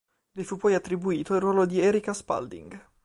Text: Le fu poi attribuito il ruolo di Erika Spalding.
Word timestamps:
Le 0.31 0.43
fu 0.43 0.57
poi 0.57 0.73
attribuito 0.73 1.35
il 1.35 1.41
ruolo 1.41 1.67
di 1.67 1.79
Erika 1.79 2.11
Spalding. 2.11 2.87